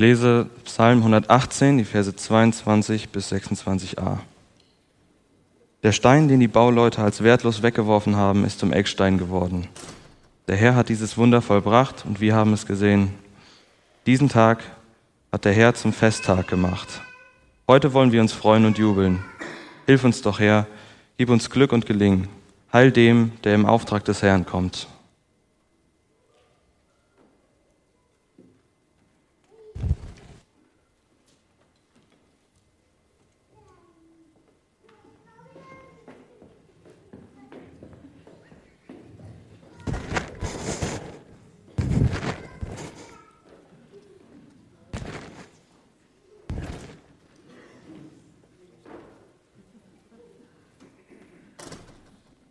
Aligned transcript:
lese 0.00 0.48
Psalm 0.64 1.00
118, 1.00 1.76
die 1.76 1.84
Verse 1.84 2.16
22 2.16 3.10
bis 3.10 3.30
26a. 3.30 4.18
Der 5.82 5.92
Stein, 5.92 6.26
den 6.26 6.40
die 6.40 6.48
Bauleute 6.48 7.02
als 7.02 7.22
wertlos 7.22 7.62
weggeworfen 7.62 8.16
haben, 8.16 8.46
ist 8.46 8.60
zum 8.60 8.72
Eckstein 8.72 9.18
geworden. 9.18 9.68
Der 10.48 10.56
Herr 10.56 10.74
hat 10.74 10.88
dieses 10.88 11.18
Wunder 11.18 11.42
vollbracht 11.42 12.06
und 12.06 12.18
wir 12.18 12.34
haben 12.34 12.54
es 12.54 12.66
gesehen. 12.66 13.10
Diesen 14.06 14.30
Tag 14.30 14.62
hat 15.32 15.44
der 15.44 15.52
Herr 15.52 15.74
zum 15.74 15.92
Festtag 15.92 16.48
gemacht. 16.48 17.02
Heute 17.68 17.92
wollen 17.92 18.10
wir 18.10 18.22
uns 18.22 18.32
freuen 18.32 18.64
und 18.64 18.78
jubeln. 18.78 19.22
Hilf 19.84 20.02
uns 20.02 20.22
doch, 20.22 20.40
Herr, 20.40 20.66
gib 21.18 21.28
uns 21.28 21.50
Glück 21.50 21.72
und 21.72 21.84
Gelingen. 21.84 22.28
Heil 22.72 22.90
dem, 22.90 23.32
der 23.44 23.54
im 23.54 23.66
Auftrag 23.66 24.06
des 24.06 24.22
Herrn 24.22 24.46
kommt. 24.46 24.88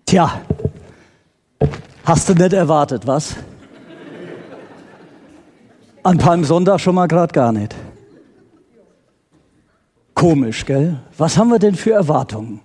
Tja, 0.09 0.41
hast 2.04 2.27
du 2.27 2.34
nicht 2.34 2.54
erwartet, 2.54 3.05
was? 3.05 3.36
An 6.02 6.17
Palmsonntag 6.17 6.80
schon 6.80 6.95
mal 6.95 7.06
gerade 7.06 7.31
gar 7.31 7.52
nicht. 7.52 7.75
Komisch, 10.16 10.66
gell? 10.66 10.98
Was 11.16 11.38
haben 11.38 11.50
wir 11.50 11.59
denn 11.59 11.75
für 11.75 11.92
Erwartungen? 11.92 12.61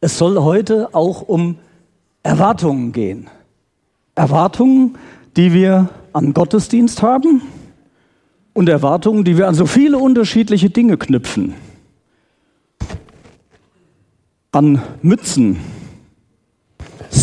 Es 0.00 0.16
soll 0.16 0.38
heute 0.38 0.94
auch 0.94 1.20
um 1.20 1.58
Erwartungen 2.22 2.92
gehen. 2.92 3.28
Erwartungen, 4.14 4.96
die 5.36 5.52
wir 5.52 5.90
an 6.14 6.32
Gottesdienst 6.32 7.02
haben 7.02 7.42
und 8.54 8.70
Erwartungen, 8.70 9.24
die 9.24 9.36
wir 9.36 9.48
an 9.48 9.54
so 9.54 9.66
viele 9.66 9.98
unterschiedliche 9.98 10.70
Dinge 10.70 10.96
knüpfen. 10.96 11.52
An 14.50 14.80
Mützen, 15.02 15.58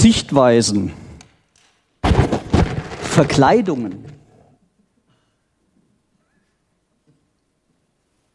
Sichtweisen, 0.01 0.93
Verkleidungen, 3.03 4.03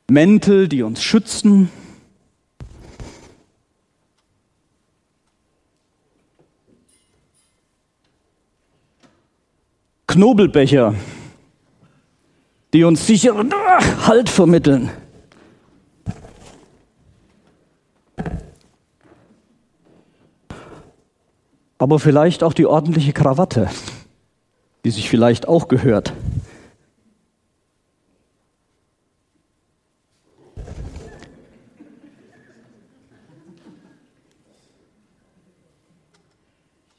Mäntel, 0.09 0.69
die 0.69 0.85
uns 0.85 1.03
schützen, 1.03 1.69
Knobelbecher, 10.07 10.95
die 12.73 12.85
uns 12.85 13.09
sicheren 13.09 13.53
Halt 14.07 14.29
vermitteln. 14.29 14.93
Aber 21.79 21.99
vielleicht 21.99 22.43
auch 22.43 22.55
die 22.55 22.67
ordentliche 22.67 23.13
Krawatte, 23.13 23.69
die 24.85 24.91
sich 24.91 25.09
vielleicht 25.09 25.49
auch 25.49 25.69
gehört. 25.69 26.13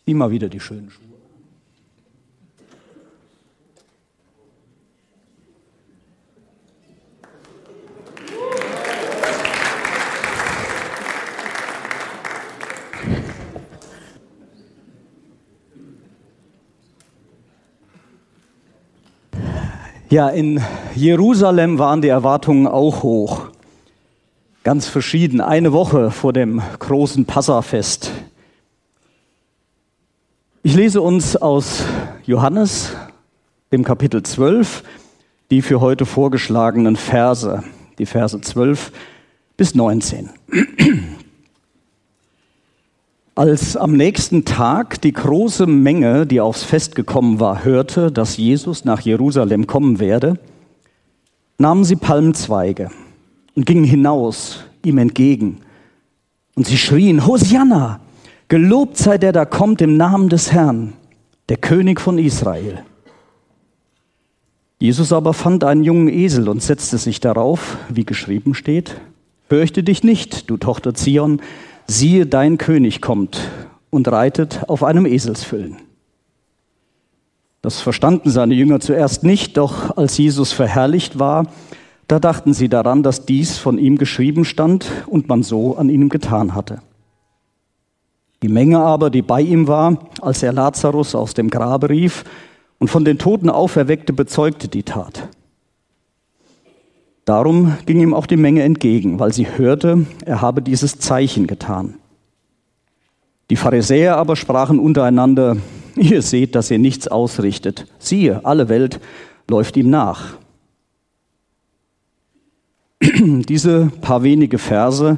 Immer 0.06 0.32
wieder 0.32 0.48
die 0.48 0.62
schönen 0.62 0.90
Schuhe. 0.90 1.07
Ja, 20.10 20.30
in 20.30 20.62
Jerusalem 20.96 21.80
waren 21.80 22.02
die 22.02 22.08
Erwartungen 22.08 22.66
auch 22.66 23.04
hoch. 23.04 23.48
Ganz 24.64 24.88
verschieden. 24.88 25.42
Eine 25.42 25.74
Woche 25.74 26.12
vor 26.12 26.32
dem 26.32 26.62
großen 26.80 27.26
Passafest. 27.26 28.12
Ich 30.64 30.76
lese 30.76 31.02
uns 31.02 31.36
aus 31.36 31.84
Johannes, 32.26 32.96
dem 33.74 33.84
Kapitel 33.84 34.24
12, 34.24 34.86
die 35.52 35.62
für 35.62 35.82
heute 35.82 36.06
vorgeschlagenen 36.06 36.96
Verse, 36.96 37.62
die 38.00 38.06
Verse 38.06 38.40
12 38.40 38.94
bis 39.58 39.76
19. 39.76 40.30
Als 43.38 43.78
am 43.78 43.96
nächsten 43.96 44.46
Tag 44.46 45.00
die 45.02 45.14
große 45.14 45.68
Menge, 45.68 46.26
die 46.26 46.42
aufs 46.42 46.64
Fest 46.64 46.96
gekommen 46.96 47.40
war, 47.40 47.64
hörte, 47.64 48.12
dass 48.12 48.38
Jesus 48.38 48.84
nach 48.84 49.02
Jerusalem 49.02 49.68
kommen 49.68 50.00
werde, 50.00 50.40
nahmen 51.60 51.84
sie 51.84 51.98
Palmzweige 51.98 52.90
und 53.54 53.68
gingen 53.68 53.84
hinaus 53.84 54.64
ihm 54.84 54.98
entgegen. 54.98 55.60
Und 56.56 56.66
sie 56.66 56.80
schrien, 56.80 57.28
Hosianna, 57.28 58.00
gelobt 58.48 58.98
sei 58.98 59.20
der, 59.20 59.34
der 59.34 59.46
kommt 59.46 59.84
im 59.84 59.98
Namen 59.98 60.30
des 60.30 60.52
Herrn, 60.52 60.94
der 61.48 61.58
König 61.58 62.02
von 62.02 62.18
Israel. 62.18 62.84
Jesus 64.80 65.14
aber 65.14 65.34
fand 65.34 65.64
einen 65.64 65.84
jungen 65.84 66.08
Esel 66.08 66.50
und 66.50 66.64
setzte 66.64 66.98
sich 66.98 67.20
darauf, 67.20 67.78
wie 67.88 68.04
geschrieben 68.04 68.56
steht, 68.56 69.00
Fürchte 69.50 69.82
dich 69.82 70.04
nicht, 70.04 70.50
du 70.50 70.58
Tochter 70.58 70.94
Zion, 70.94 71.40
siehe, 71.88 72.26
dein 72.26 72.58
König 72.58 73.02
kommt 73.02 73.40
und 73.90 74.08
reitet 74.10 74.64
auf 74.68 74.84
einem 74.84 75.06
Eselsfüllen. 75.06 75.78
Das 77.62 77.82
verstanden 77.82 78.30
seine 78.30 78.54
Jünger 78.54 78.80
zuerst 78.80 79.24
nicht, 79.24 79.58
doch 79.58 79.98
als 79.98 80.18
Jesus 80.18 80.52
verherrlicht 80.52 81.20
war, 81.20 81.48
da 82.08 82.20
dachten 82.20 82.54
sie 82.54 82.70
daran, 82.70 83.04
dass 83.04 83.26
dies 83.26 83.58
von 83.58 83.78
ihm 83.78 83.98
geschrieben 83.98 84.46
stand 84.46 84.90
und 85.08 85.28
man 85.28 85.44
so 85.44 85.76
an 85.76 85.90
ihm 85.90 86.08
getan 86.08 86.56
hatte. 86.56 86.82
Die 88.44 88.48
Menge 88.50 88.80
aber, 88.80 89.10
die 89.10 89.24
bei 89.24 89.42
ihm 89.42 89.68
war, 89.68 89.98
als 90.22 90.44
er 90.44 90.54
Lazarus 90.54 91.16
aus 91.16 91.34
dem 91.34 91.50
Grabe 91.50 91.90
rief 91.90 92.24
und 92.80 92.90
von 92.90 93.04
den 93.04 93.18
Toten 93.18 93.50
auferweckte, 93.50 94.14
bezeugte 94.14 94.68
die 94.68 94.84
Tat. 94.84 95.28
Darum 97.28 97.78
ging 97.86 98.00
ihm 98.00 98.14
auch 98.14 98.26
die 98.26 98.38
Menge 98.38 98.64
entgegen, 98.64 99.20
weil 99.20 99.34
sie 99.34 99.58
hörte, 99.58 100.06
er 100.26 100.42
habe 100.42 100.62
dieses 100.62 100.98
Zeichen 100.98 101.46
getan. 101.46 101.96
Die 103.50 103.58
Pharisäer 103.58 104.16
aber 104.16 104.38
sprachen 104.38 104.80
untereinander, 104.80 105.58
ihr 105.98 106.22
seht, 106.22 106.56
dass 106.56 106.72
ihr 106.72 106.80
nichts 106.80 107.10
ausrichtet. 107.10 107.86
Siehe, 108.00 108.46
alle 108.46 108.70
Welt 108.70 109.02
läuft 109.50 109.76
ihm 109.76 109.90
nach. 109.90 110.38
Diese 113.02 113.92
paar 114.00 114.24
wenige 114.24 114.58
Verse 114.58 115.18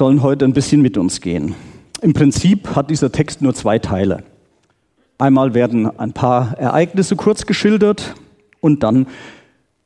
sollen 0.00 0.24
heute 0.24 0.44
ein 0.44 0.54
bisschen 0.54 0.82
mit 0.82 0.98
uns 0.98 1.20
gehen. 1.20 1.54
Im 2.02 2.14
Prinzip 2.14 2.74
hat 2.74 2.90
dieser 2.90 3.12
Text 3.12 3.42
nur 3.42 3.54
zwei 3.54 3.78
Teile. 3.78 4.24
Einmal 5.18 5.54
werden 5.54 5.88
ein 6.00 6.12
paar 6.12 6.58
Ereignisse 6.58 7.14
kurz 7.14 7.46
geschildert 7.46 8.16
und 8.60 8.82
dann 8.82 9.06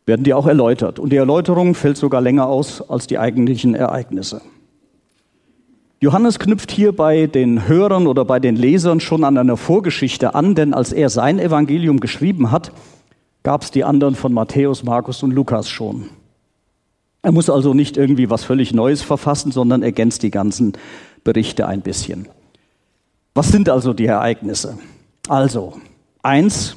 werden 0.06 0.24
die 0.24 0.34
auch 0.34 0.46
erläutert. 0.46 0.98
Und 0.98 1.10
die 1.10 1.16
Erläuterung 1.16 1.74
fällt 1.74 1.96
sogar 1.96 2.20
länger 2.20 2.46
aus 2.46 2.82
als 2.88 3.06
die 3.06 3.18
eigentlichen 3.18 3.74
Ereignisse. 3.74 4.40
Johannes 6.00 6.38
knüpft 6.38 6.70
hier 6.70 6.96
bei 6.96 7.26
den 7.26 7.68
Hörern 7.68 8.06
oder 8.06 8.24
bei 8.24 8.40
den 8.40 8.56
Lesern 8.56 9.00
schon 9.00 9.22
an 9.22 9.36
einer 9.36 9.58
Vorgeschichte 9.58 10.34
an, 10.34 10.54
denn 10.54 10.72
als 10.72 10.92
er 10.92 11.10
sein 11.10 11.38
Evangelium 11.38 12.00
geschrieben 12.00 12.50
hat, 12.50 12.72
gab 13.42 13.62
es 13.62 13.70
die 13.70 13.84
anderen 13.84 14.14
von 14.14 14.32
Matthäus, 14.32 14.82
Markus 14.82 15.22
und 15.22 15.32
Lukas 15.32 15.68
schon. 15.68 16.08
Er 17.22 17.32
muss 17.32 17.50
also 17.50 17.74
nicht 17.74 17.98
irgendwie 17.98 18.30
was 18.30 18.44
völlig 18.44 18.72
Neues 18.72 19.02
verfassen, 19.02 19.52
sondern 19.52 19.82
ergänzt 19.82 20.22
die 20.22 20.30
ganzen 20.30 20.72
Berichte 21.22 21.66
ein 21.66 21.82
bisschen. 21.82 22.28
Was 23.34 23.48
sind 23.48 23.68
also 23.68 23.92
die 23.92 24.06
Ereignisse? 24.06 24.78
Also, 25.28 25.74
eins, 26.22 26.76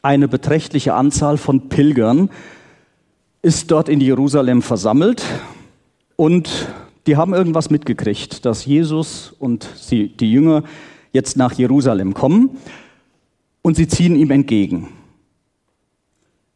eine 0.00 0.28
beträchtliche 0.28 0.94
Anzahl 0.94 1.36
von 1.36 1.68
Pilgern 1.68 2.30
ist 3.42 3.70
dort 3.72 3.88
in 3.88 4.00
Jerusalem 4.00 4.62
versammelt 4.62 5.24
und 6.16 6.68
die 7.08 7.16
haben 7.16 7.34
irgendwas 7.34 7.70
mitgekriegt, 7.70 8.46
dass 8.46 8.64
Jesus 8.64 9.34
und 9.38 9.68
sie, 9.76 10.08
die 10.08 10.30
Jünger 10.30 10.62
jetzt 11.12 11.36
nach 11.36 11.52
Jerusalem 11.52 12.14
kommen 12.14 12.50
und 13.60 13.76
sie 13.76 13.88
ziehen 13.88 14.14
ihm 14.14 14.30
entgegen. 14.30 14.88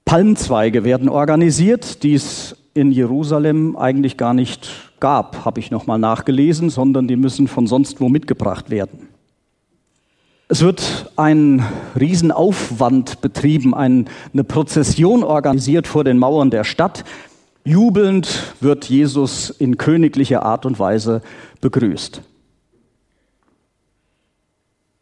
Palmzweige 0.05 0.85
werden 0.85 1.09
organisiert, 1.09 2.05
die 2.05 2.15
es 2.15 2.57
in 2.75 2.93
Jerusalem 2.93 3.77
eigentlich 3.77 4.17
gar 4.17 4.35
nicht 4.35 4.71
gab, 5.01 5.45
habe 5.45 5.59
ich 5.59 5.73
nochmal 5.73 5.99
nachgelesen, 5.99 6.71
sondern 6.71 7.09
die 7.09 7.17
müssen 7.17 7.49
von 7.49 7.67
sonst 7.67 8.01
wo 8.01 8.09
mitgebracht 8.09 8.71
werden. 8.71 9.09
Es 10.49 10.61
wird 10.61 11.11
ein 11.17 11.67
Riesenaufwand 11.99 13.21
betrieben, 13.21 13.75
eine 13.75 14.45
Prozession 14.47 15.25
organisiert 15.25 15.89
vor 15.89 16.05
den 16.05 16.19
Mauern 16.19 16.51
der 16.51 16.63
Stadt. 16.63 17.05
Jubelnd 17.65 18.55
wird 18.61 18.85
Jesus 18.85 19.51
in 19.51 19.77
königlicher 19.77 20.45
Art 20.45 20.65
und 20.65 20.79
Weise 20.79 21.21
begrüßt. 21.61 22.23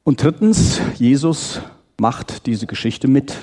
Und 0.02 0.22
drittens, 0.22 0.80
Jesus 0.96 1.60
macht 1.98 2.46
diese 2.46 2.66
Geschichte 2.66 3.06
mit. 3.06 3.36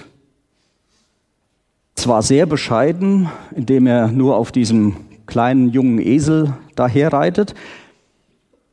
Zwar 1.93 2.23
sehr 2.23 2.47
bescheiden, 2.47 3.29
indem 3.55 3.85
er 3.85 4.07
nur 4.07 4.37
auf 4.37 4.51
diesem 4.51 4.95
kleinen 5.27 5.69
jungen 5.69 5.99
Esel 5.99 6.57
daherreitet, 6.75 7.53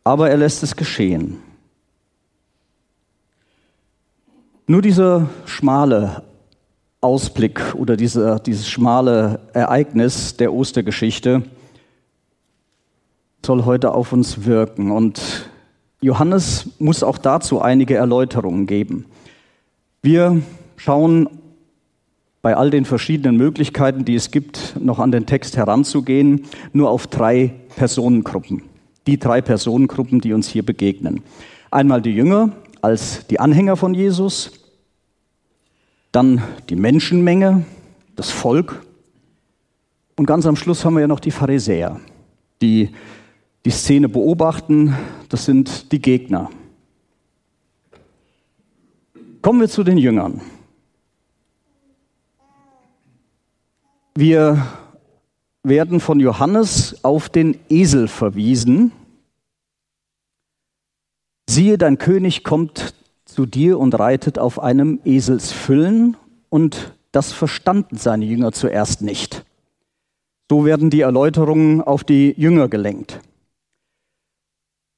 aber 0.03 0.31
er 0.31 0.39
lässt 0.39 0.63
es 0.63 0.77
geschehen. 0.77 1.43
Nur 4.71 4.83
dieser 4.83 5.31
schmale 5.47 6.25
Ausblick 7.01 7.75
oder 7.75 7.97
diese, 7.97 8.39
dieses 8.45 8.69
schmale 8.69 9.41
Ereignis 9.55 10.37
der 10.37 10.53
Ostergeschichte 10.53 11.43
soll 13.43 13.65
heute 13.65 13.95
auf 13.95 14.13
uns 14.13 14.45
wirken. 14.45 14.91
Und 14.91 15.49
Johannes 16.03 16.69
muss 16.79 17.03
auch 17.03 17.17
dazu 17.17 17.63
einige 17.63 17.95
Erläuterungen 17.95 18.67
geben. 18.67 19.07
Wir 20.03 20.43
schauen 20.77 21.31
bei 22.43 22.55
all 22.55 22.69
den 22.69 22.85
verschiedenen 22.85 23.39
Möglichkeiten, 23.39 24.05
die 24.05 24.17
es 24.17 24.31
gibt, 24.31 24.77
noch 24.79 24.99
an 24.99 25.13
den 25.13 25.25
Text 25.25 25.57
heranzugehen, 25.57 26.45
nur 26.75 26.91
auf 26.91 27.07
drei 27.07 27.55
Personengruppen. 27.77 28.65
Die 29.07 29.19
drei 29.19 29.41
Personengruppen, 29.41 30.21
die 30.21 30.35
uns 30.35 30.47
hier 30.47 30.63
begegnen. 30.63 31.23
Einmal 31.71 32.03
die 32.03 32.15
Jünger 32.15 32.53
als 32.83 33.27
die 33.27 33.41
Anhänger 33.41 33.77
von 33.77 33.95
Jesus, 33.95 34.53
dann 36.13 36.43
die 36.69 36.77
Menschenmenge, 36.77 37.65
das 38.17 38.31
Volk 38.31 38.85
und 40.17 40.27
ganz 40.27 40.47
am 40.47 40.57
Schluss 40.57 40.85
haben 40.85 40.95
wir 40.95 41.01
ja 41.01 41.07
noch 41.07 41.21
die 41.21 41.31
Pharisäer, 41.31 42.01
die 42.61 42.91
die 43.65 43.71
Szene 43.71 44.09
beobachten, 44.09 44.97
das 45.29 45.45
sind 45.45 45.93
die 45.93 46.01
Gegner. 46.01 46.51
Kommen 49.43 49.61
wir 49.61 49.69
zu 49.69 49.85
den 49.85 49.99
Jüngern. 49.99 50.41
Wir 54.15 54.67
werden 55.63 56.01
von 56.01 56.19
Johannes 56.19 57.05
auf 57.05 57.29
den 57.29 57.57
Esel 57.69 58.09
verwiesen. 58.09 58.91
Siehe, 61.51 61.79
dein 61.79 61.97
König 61.97 62.45
kommt 62.45 62.93
zu 63.25 63.47
dir 63.47 63.79
und 63.79 63.99
reitet 63.99 64.39
auf 64.39 64.63
einem 64.63 65.01
Eselsfüllen 65.07 66.15
und 66.51 66.93
das 67.11 67.33
verstanden 67.33 67.97
seine 67.97 68.27
Jünger 68.27 68.53
zuerst 68.53 69.01
nicht. 69.01 69.47
So 70.51 70.67
werden 70.67 70.91
die 70.91 71.01
Erläuterungen 71.01 71.81
auf 71.81 72.05
die 72.05 72.35
Jünger 72.37 72.69
gelenkt. 72.69 73.21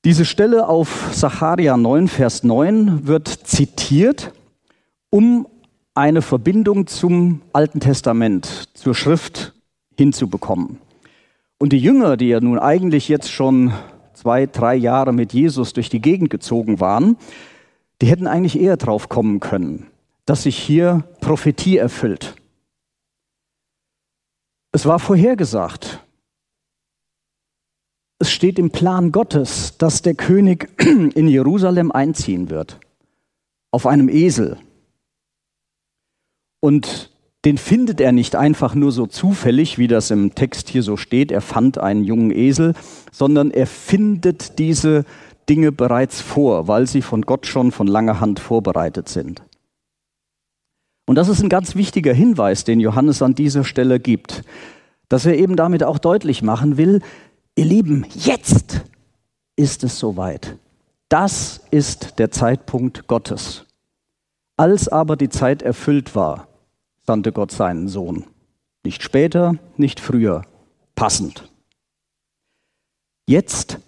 Diese 0.04 0.24
Stelle 0.24 0.68
auf 0.68 1.10
Sacharia 1.12 1.76
9, 1.76 2.08
Vers 2.08 2.42
9 2.42 3.06
wird 3.06 3.28
zitiert, 3.28 4.32
um 5.08 5.46
eine 5.94 6.20
Verbindung 6.20 6.88
zum 6.88 7.42
Alten 7.52 7.78
Testament, 7.78 8.70
zur 8.74 8.96
Schrift 8.96 9.54
hinzubekommen. 9.96 10.78
Und 11.58 11.72
die 11.72 11.78
Jünger, 11.78 12.16
die 12.16 12.28
ja 12.30 12.40
nun 12.40 12.58
eigentlich 12.58 13.08
jetzt 13.08 13.30
schon 13.30 13.72
zwei, 14.20 14.44
drei 14.44 14.74
Jahre 14.74 15.14
mit 15.14 15.32
Jesus 15.32 15.72
durch 15.72 15.88
die 15.88 16.02
Gegend 16.02 16.28
gezogen 16.28 16.78
waren, 16.78 17.16
die 18.02 18.06
hätten 18.06 18.26
eigentlich 18.26 18.60
eher 18.60 18.76
drauf 18.76 19.08
kommen 19.08 19.40
können, 19.40 19.86
dass 20.26 20.42
sich 20.42 20.58
hier 20.58 21.04
Prophetie 21.20 21.78
erfüllt. 21.78 22.36
Es 24.72 24.84
war 24.84 24.98
vorhergesagt. 24.98 26.04
Es 28.18 28.30
steht 28.30 28.58
im 28.58 28.70
Plan 28.70 29.10
Gottes, 29.10 29.78
dass 29.78 30.02
der 30.02 30.14
König 30.14 30.68
in 30.84 31.26
Jerusalem 31.26 31.90
einziehen 31.90 32.50
wird. 32.50 32.78
Auf 33.70 33.86
einem 33.86 34.10
Esel. 34.10 34.58
Und 36.60 37.09
den 37.44 37.56
findet 37.56 38.00
er 38.00 38.12
nicht 38.12 38.36
einfach 38.36 38.74
nur 38.74 38.92
so 38.92 39.06
zufällig, 39.06 39.78
wie 39.78 39.88
das 39.88 40.10
im 40.10 40.34
Text 40.34 40.68
hier 40.68 40.82
so 40.82 40.96
steht. 40.96 41.32
Er 41.32 41.40
fand 41.40 41.78
einen 41.78 42.04
jungen 42.04 42.30
Esel, 42.30 42.74
sondern 43.12 43.50
er 43.50 43.66
findet 43.66 44.58
diese 44.58 45.04
Dinge 45.48 45.72
bereits 45.72 46.20
vor, 46.20 46.68
weil 46.68 46.86
sie 46.86 47.02
von 47.02 47.22
Gott 47.22 47.46
schon 47.46 47.72
von 47.72 47.86
langer 47.86 48.20
Hand 48.20 48.40
vorbereitet 48.40 49.08
sind. 49.08 49.42
Und 51.06 51.16
das 51.16 51.28
ist 51.28 51.42
ein 51.42 51.48
ganz 51.48 51.74
wichtiger 51.74 52.12
Hinweis, 52.12 52.64
den 52.64 52.78
Johannes 52.78 53.22
an 53.22 53.34
dieser 53.34 53.64
Stelle 53.64 53.98
gibt, 53.98 54.44
dass 55.08 55.26
er 55.26 55.36
eben 55.36 55.56
damit 55.56 55.82
auch 55.82 55.98
deutlich 55.98 56.42
machen 56.42 56.76
will, 56.76 57.00
ihr 57.56 57.64
Lieben, 57.64 58.06
jetzt 58.14 58.82
ist 59.56 59.82
es 59.82 59.98
soweit. 59.98 60.56
Das 61.08 61.62
ist 61.72 62.20
der 62.20 62.30
Zeitpunkt 62.30 63.08
Gottes. 63.08 63.66
Als 64.56 64.86
aber 64.86 65.16
die 65.16 65.30
Zeit 65.30 65.62
erfüllt 65.62 66.14
war, 66.14 66.46
sandte 67.10 67.32
Gott 67.32 67.50
seinen 67.50 67.88
Sohn. 67.88 68.24
Nicht 68.84 69.02
später, 69.02 69.56
nicht 69.76 69.98
früher, 69.98 70.46
passend. 70.94 71.50
Jetzt 73.26 73.80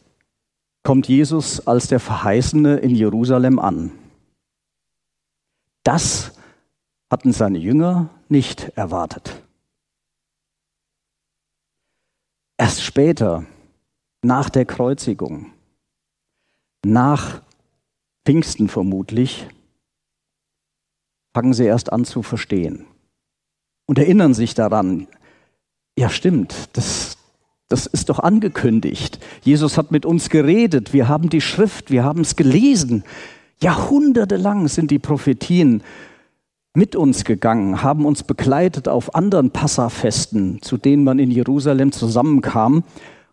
kommt 0.83 1.07
Jesus 1.07 1.65
als 1.65 1.87
der 1.87 2.01
Verheißene 2.01 2.79
in 2.79 2.91
Jerusalem 2.91 3.61
an. 3.61 3.93
Das 5.85 6.33
hatten 7.13 7.33
seine 7.33 7.59
Jünger 7.59 8.11
nicht 8.29 8.71
erwartet. 8.75 9.41
Erst 12.59 12.83
später, 12.83 13.47
nach 14.23 14.51
der 14.51 14.65
Kreuzigung, 14.65 15.53
nach 16.85 17.41
Pfingsten 18.25 18.69
vermutlich, 18.69 19.47
fangen 21.33 21.55
sie 21.55 21.67
erst 21.67 21.93
an 21.93 22.05
zu 22.05 22.25
verstehen 22.25 22.89
und 23.87 23.99
erinnern 23.99 24.35
sich 24.35 24.55
daran, 24.55 25.09
ja 25.99 26.09
stimmt, 26.09 26.69
das, 26.75 27.17
das 27.69 27.87
ist 27.87 28.09
doch 28.09 28.19
angekündigt. 28.19 29.19
Jesus 29.43 29.77
hat 29.79 29.91
mit 29.91 30.07
uns 30.07 30.29
geredet, 30.29 30.93
wir 30.93 31.09
haben 31.09 31.29
die 31.29 31.41
Schrift, 31.41 31.91
wir 31.91 32.05
haben 32.05 32.21
es 32.21 32.37
gelesen. 32.37 33.05
Jahrhundertelang 33.61 34.69
sind 34.69 34.91
die 34.91 34.99
Prophetien 34.99 35.83
mit 36.75 36.97
uns 36.97 37.25
gegangen, 37.25 37.83
haben 37.83 38.07
uns 38.07 38.23
begleitet 38.23 38.89
auf 38.89 39.15
anderen 39.15 39.51
Passafesten, 39.51 40.63
zu 40.63 40.79
denen 40.79 41.05
man 41.05 41.19
in 41.19 41.31
Jerusalem 41.31 41.93
zusammenkam. 41.93 42.85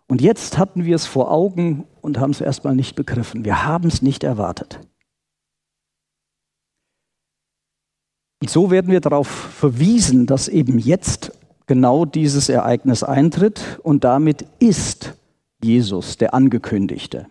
Und 0.07 0.21
jetzt 0.21 0.57
hatten 0.57 0.85
wir 0.85 0.95
es 0.95 1.05
vor 1.05 1.31
Augen 1.31 1.85
und 2.01 2.19
haben 2.19 2.31
es 2.31 2.41
erstmal 2.41 2.75
nicht 2.75 2.95
begriffen. 2.95 3.45
Wir 3.45 3.65
haben 3.65 3.87
es 3.87 4.01
nicht 4.01 4.23
erwartet. 4.23 4.79
Und 8.41 8.49
so 8.49 8.71
werden 8.71 8.91
wir 8.91 9.01
darauf 9.01 9.27
verwiesen, 9.27 10.25
dass 10.25 10.47
eben 10.47 10.79
jetzt 10.79 11.31
genau 11.67 12.05
dieses 12.05 12.49
Ereignis 12.49 13.03
eintritt 13.03 13.79
und 13.83 14.03
damit 14.03 14.45
ist 14.59 15.13
Jesus 15.61 16.17
der 16.17 16.33
Angekündigte. 16.33 17.27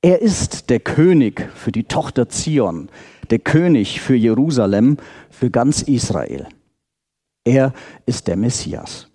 Er 0.00 0.22
ist 0.22 0.70
der 0.70 0.78
König 0.80 1.48
für 1.54 1.72
die 1.72 1.84
Tochter 1.84 2.28
Zion, 2.28 2.88
der 3.30 3.40
König 3.40 4.00
für 4.00 4.14
Jerusalem, 4.14 4.98
für 5.30 5.50
ganz 5.50 5.82
Israel. 5.82 6.46
Er 7.44 7.72
ist 8.06 8.28
der 8.28 8.36
Messias. 8.36 9.08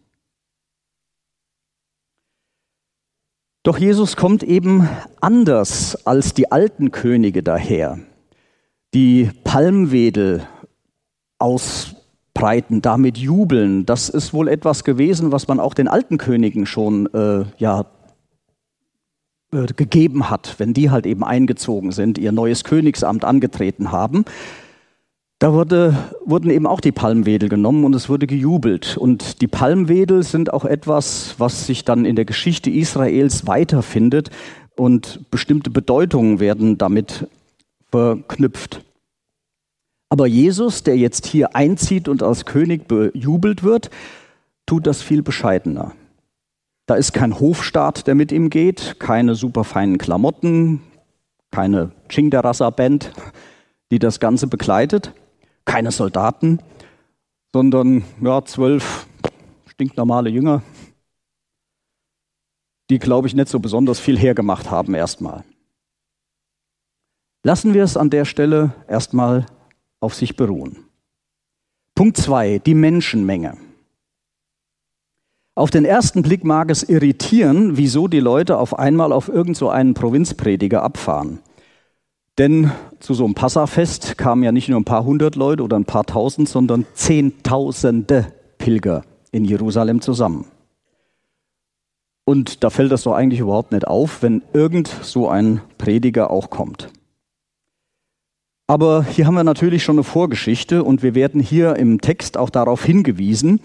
Doch 3.64 3.78
Jesus 3.78 4.18
kommt 4.18 4.44
eben 4.44 4.90
anders 5.22 6.06
als 6.06 6.34
die 6.34 6.52
alten 6.52 6.92
Könige 6.92 7.44
daher, 7.44 8.00
die 8.94 9.30
Palmwedel 9.46 10.46
aus 11.44 11.96
breiten, 12.34 12.82
damit 12.82 13.18
jubeln. 13.18 13.86
Das 13.86 14.08
ist 14.08 14.34
wohl 14.34 14.48
etwas 14.48 14.86
gewesen, 14.86 15.32
was 15.32 15.48
man 15.48 15.60
auch 15.60 15.74
den 15.74 15.90
alten 15.90 16.18
Königen 16.18 16.66
schon 16.66 17.14
äh, 17.14 17.44
ja, 17.58 17.86
äh, 19.52 19.66
gegeben 19.76 20.30
hat, 20.30 20.56
wenn 20.58 20.74
die 20.74 20.90
halt 20.90 21.06
eben 21.06 21.24
eingezogen 21.24 21.92
sind, 21.92 22.18
ihr 22.18 22.32
neues 22.32 22.64
Königsamt 22.64 23.26
angetreten 23.26 23.92
haben. 23.92 24.24
Da 25.38 25.52
wurde, 25.52 25.98
wurden 26.26 26.50
eben 26.50 26.66
auch 26.66 26.80
die 26.80 26.94
Palmwedel 26.94 27.50
genommen 27.50 27.84
und 27.84 27.94
es 27.94 28.08
wurde 28.08 28.26
gejubelt. 28.26 28.96
Und 28.96 29.42
die 29.42 29.48
Palmwedel 29.48 30.24
sind 30.24 30.54
auch 30.54 30.64
etwas, 30.64 31.36
was 31.38 31.68
sich 31.68 31.84
dann 31.84 32.06
in 32.06 32.16
der 32.16 32.24
Geschichte 32.24 32.70
Israels 32.70 33.46
weiterfindet 33.46 34.30
und 34.78 35.30
bestimmte 35.30 35.70
Bedeutungen 35.70 36.40
werden 36.40 36.78
damit 36.78 37.28
verknüpft. 37.92 38.82
Aber 40.14 40.28
Jesus, 40.28 40.84
der 40.84 40.96
jetzt 40.96 41.26
hier 41.26 41.56
einzieht 41.56 42.08
und 42.08 42.22
als 42.22 42.46
König 42.46 42.88
bejubelt 42.88 43.64
wird, 43.64 43.90
tut 44.68 44.86
das 44.86 45.02
viel 45.02 45.24
bescheidener. 45.24 45.94
Da 46.86 46.94
ist 46.94 47.14
kein 47.14 47.40
Hofstaat, 47.40 48.06
der 48.06 48.14
mit 48.14 48.32
ihm 48.32 48.52
geht, 48.52 49.00
keine 49.00 49.34
superfeinen 49.34 49.98
Klamotten, 49.98 50.84
keine 51.50 51.94
Chingdarassa-Band, 52.10 53.12
die 53.90 53.98
das 53.98 54.20
Ganze 54.20 54.46
begleitet, 54.46 55.14
keine 55.66 55.90
Soldaten, 55.90 56.60
sondern 57.52 58.04
ja, 58.22 58.46
zwölf 58.46 59.08
stinknormale 59.66 60.30
Jünger, 60.30 60.62
die, 62.92 63.00
glaube 63.00 63.28
ich, 63.28 63.34
nicht 63.34 63.50
so 63.50 63.60
besonders 63.60 64.00
viel 64.00 64.20
hergemacht 64.20 64.70
haben 64.70 64.94
erstmal. 64.94 65.44
Lassen 67.42 67.74
wir 67.74 67.84
es 67.84 67.98
an 67.98 68.12
der 68.12 68.26
Stelle 68.26 68.76
erstmal 68.88 69.48
auf 70.04 70.14
sich 70.14 70.36
beruhen. 70.36 70.86
Punkt 71.96 72.18
zwei: 72.18 72.60
die 72.60 72.76
Menschenmenge. 72.76 73.58
Auf 75.56 75.70
den 75.70 75.86
ersten 75.86 76.24
Blick 76.24 76.44
mag 76.44 76.72
es 76.72 76.84
irritieren, 76.84 77.78
wieso 77.78 78.08
die 78.08 78.20
Leute 78.20 78.58
auf 78.58 78.78
einmal 78.78 79.12
auf 79.12 79.30
irgend 79.30 79.56
so 79.56 79.70
einen 79.70 79.94
Provinzprediger 79.94 80.82
abfahren. 80.82 81.40
Denn 82.40 82.72
zu 83.00 83.14
so 83.14 83.26
einem 83.26 83.36
Passafest 83.36 84.18
kamen 84.18 84.42
ja 84.42 84.52
nicht 84.52 84.68
nur 84.68 84.80
ein 84.80 84.86
paar 84.86 85.06
hundert 85.06 85.36
Leute 85.36 85.62
oder 85.62 85.78
ein 85.78 85.86
paar 85.86 86.06
tausend, 86.06 86.50
sondern 86.50 86.88
zehntausende 86.96 88.34
Pilger 88.58 89.04
in 89.32 89.46
Jerusalem 89.46 90.02
zusammen. 90.02 90.46
Und 92.26 92.64
da 92.64 92.72
fällt 92.72 92.92
das 92.92 93.04
doch 93.04 93.14
eigentlich 93.14 93.42
überhaupt 93.42 93.72
nicht 93.72 93.86
auf, 93.86 94.24
wenn 94.24 94.42
irgend 94.54 94.88
so 94.88 95.30
ein 95.30 95.62
Prediger 95.78 96.32
auch 96.32 96.50
kommt. 96.50 96.90
Aber 98.74 99.04
hier 99.04 99.28
haben 99.28 99.36
wir 99.36 99.44
natürlich 99.44 99.84
schon 99.84 99.98
eine 99.98 100.04
Vorgeschichte 100.04 100.84
und 100.84 101.04
wir 101.04 101.14
werden 101.14 101.40
hier 101.40 101.76
im 101.76 102.02
Text 102.02 102.38
auch 102.38 102.50
darauf 102.50 102.84
hingewiesen, 102.84 103.62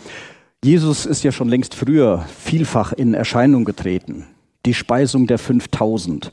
Jesus 0.62 1.06
ist 1.06 1.24
ja 1.24 1.32
schon 1.32 1.48
längst 1.48 1.74
früher 1.74 2.26
vielfach 2.28 2.92
in 2.92 3.14
Erscheinung 3.14 3.64
getreten. 3.64 4.26
Die 4.66 4.74
Speisung 4.74 5.26
der 5.26 5.38
5000, 5.38 6.30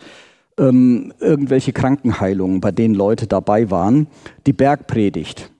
ähm, 0.59 1.13
irgendwelche 1.21 1.71
Krankenheilungen, 1.71 2.59
bei 2.59 2.73
denen 2.73 2.95
Leute 2.95 3.27
dabei 3.27 3.71
waren, 3.71 4.07
die 4.45 4.51
Bergpredigt. 4.51 5.51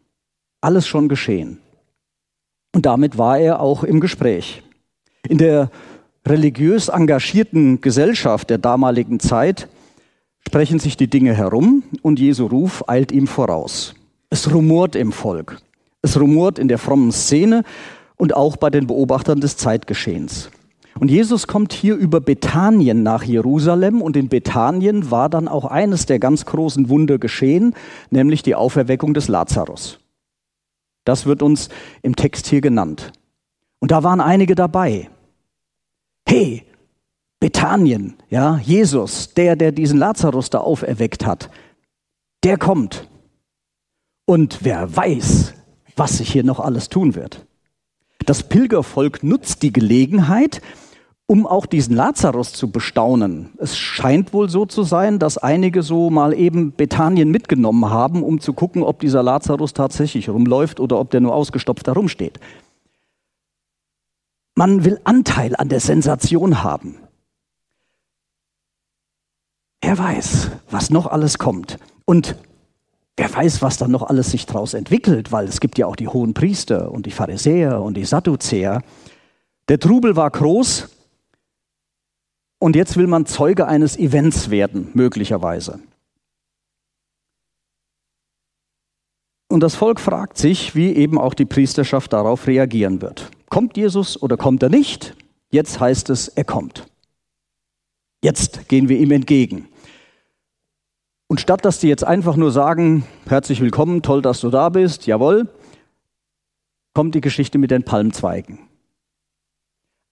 Alles 0.60 0.86
schon 0.86 1.08
geschehen. 1.08 1.60
Und 2.76 2.86
damit 2.86 3.18
war 3.18 3.40
er 3.40 3.62
auch 3.62 3.86
im 3.86 4.02
Gespräch. 4.02 4.62
In 5.30 5.38
der 5.38 5.72
religiös 6.28 6.90
engagierten 6.90 7.80
Gesellschaft 7.80 8.50
der 8.50 8.58
damaligen 8.58 9.22
Zeit 9.22 9.70
sprechen 10.48 10.80
sich 10.80 10.98
die 10.98 11.10
Dinge 11.10 11.34
herum 11.34 11.84
und 12.02 12.20
Jesu 12.20 12.46
Ruf 12.46 12.84
eilt 12.88 13.12
ihm 13.12 13.28
voraus. 13.28 13.96
Es 14.30 14.52
rumort 14.54 14.96
im 14.96 15.12
Volk. 15.12 15.58
Es 16.02 16.20
rumort 16.20 16.60
in 16.60 16.68
der 16.68 16.78
frommen 16.78 17.12
Szene 17.12 17.64
und 18.16 18.36
auch 18.36 18.58
bei 18.58 18.70
den 18.70 18.88
Beobachtern 18.88 19.42
des 19.42 19.58
Zeitgeschehens. 19.58 20.50
Und 21.00 21.12
Jesus 21.12 21.48
kommt 21.48 21.74
hier 21.74 21.96
über 21.96 22.22
Bethanien 22.22 23.04
nach 23.04 23.24
Jerusalem 23.24 24.02
und 24.02 24.16
in 24.16 24.30
Bethanien 24.30 25.12
war 25.12 25.30
dann 25.30 25.48
auch 25.48 25.66
eines 25.66 26.06
der 26.06 26.20
ganz 26.20 26.46
großen 26.46 26.88
Wunder 26.88 27.18
geschehen, 27.18 27.74
nämlich 28.12 28.44
die 28.44 28.56
Auferweckung 28.56 29.14
des 29.14 29.28
Lazarus. 29.28 30.00
Das 31.04 31.26
wird 31.26 31.42
uns 31.42 31.70
im 32.02 32.16
Text 32.16 32.48
hier 32.48 32.62
genannt. 32.62 33.12
Und 33.80 33.92
da 33.92 34.04
waren 34.04 34.22
einige 34.22 34.56
dabei. 34.56 35.10
Hey, 36.28 36.64
Bethanien, 37.46 38.16
ja, 38.32 38.58
Jesus, 38.58 39.36
der, 39.36 39.56
der 39.56 39.72
diesen 39.72 40.00
Lazarus 40.00 40.50
da 40.50 40.62
auferweckt 40.62 41.28
hat, 41.28 41.52
der 42.44 42.58
kommt. 42.58 43.08
Und 44.26 44.62
wer 44.64 44.96
weiß, 44.96 45.54
was 45.96 46.18
sich 46.18 46.32
hier 46.32 46.44
noch 46.44 46.60
alles 46.60 46.90
tun 46.90 47.14
wird. 47.14 47.46
Das 48.26 48.42
Pilgervolk 48.42 49.22
nutzt 49.22 49.62
die 49.62 49.72
Gelegenheit, 49.72 50.60
um 51.28 51.46
auch 51.46 51.68
diesen 51.68 51.96
Lazarus 51.96 52.52
zu 52.52 52.72
bestaunen. 52.72 53.52
Es 53.60 53.78
scheint 53.78 54.34
wohl 54.34 54.50
so 54.50 54.66
zu 54.66 54.82
sein, 54.82 55.20
dass 55.20 55.38
einige 55.38 55.84
so 55.84 56.10
mal 56.10 56.34
eben 56.34 56.72
Bethanien 56.72 57.30
mitgenommen 57.30 57.92
haben, 57.92 58.24
um 58.24 58.42
zu 58.42 58.54
gucken, 58.54 58.82
ob 58.82 59.02
dieser 59.02 59.22
Lazarus 59.22 59.74
tatsächlich 59.74 60.30
rumläuft 60.30 60.80
oder 60.80 61.00
ob 61.00 61.12
der 61.12 61.22
nur 61.22 61.36
ausgestopft 61.36 61.86
herumsteht. 61.86 62.40
Man 64.56 64.84
will 64.84 65.00
Anteil 65.04 65.56
an 65.56 65.70
der 65.70 65.80
Sensation 65.80 66.64
haben. 66.64 67.05
Wer 69.86 70.00
weiß, 70.00 70.50
was 70.72 70.90
noch 70.90 71.06
alles 71.06 71.38
kommt. 71.38 71.78
Und 72.06 72.36
Wer 73.18 73.34
weiß, 73.34 73.62
was 73.62 73.78
dann 73.78 73.92
noch 73.92 74.04
alles 74.04 74.32
sich 74.32 74.46
daraus 74.46 74.74
entwickelt, 74.74 75.32
weil 75.32 75.48
es 75.48 75.62
gibt 75.62 75.78
ja 75.78 75.86
auch 75.86 75.96
die 75.96 76.10
hohen 76.10 76.34
Priester 76.34 76.92
und 76.92 77.06
die 77.06 77.12
Pharisäer 77.12 77.82
und 77.82 77.96
die 77.96 78.04
Sadduzäer. 78.04 78.82
Der 79.70 79.80
Trubel 79.80 80.18
war 80.18 80.30
groß 80.30 80.90
und 82.60 82.76
jetzt 82.76 82.98
will 82.98 83.08
man 83.08 83.26
Zeuge 83.26 83.68
eines 83.68 83.96
Events 83.96 84.50
werden, 84.50 84.90
möglicherweise. 84.94 85.80
Und 89.48 89.62
das 89.62 89.76
Volk 89.76 90.02
fragt 90.02 90.38
sich, 90.38 90.76
wie 90.76 90.94
eben 90.94 91.18
auch 91.18 91.36
die 91.36 91.46
Priesterschaft 91.46 92.12
darauf 92.12 92.48
reagieren 92.48 93.02
wird. 93.02 93.32
Kommt 93.50 93.78
Jesus 93.78 94.22
oder 94.22 94.36
kommt 94.36 94.62
er 94.62 94.70
nicht? 94.70 95.16
Jetzt 95.52 95.80
heißt 95.80 96.10
es, 96.10 96.28
er 96.28 96.44
kommt. 96.44 96.86
Jetzt 98.22 98.68
gehen 98.68 98.90
wir 98.90 98.98
ihm 98.98 99.12
entgegen. 99.12 99.70
Und 101.28 101.42
statt 101.42 101.66
dass 101.66 101.80
die 101.80 101.88
jetzt 101.88 102.04
einfach 102.04 102.36
nur 102.36 102.52
sagen, 102.52 103.06
herzlich 103.28 103.60
willkommen, 103.62 104.02
toll, 104.02 104.22
dass 104.22 104.42
du 104.42 104.50
da 104.50 104.70
bist, 104.70 105.08
jawohl, 105.08 105.48
kommt 106.94 107.16
die 107.16 107.22
Geschichte 107.22 107.58
mit 107.58 107.72
den 107.72 107.84
Palmzweigen. 107.84 108.60